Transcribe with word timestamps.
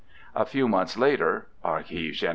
A 0.33 0.47
few 0.47 0.67
months 0.67 0.97
later 0.97 1.45
{Arch, 1.63 1.89
gen. 1.89 2.29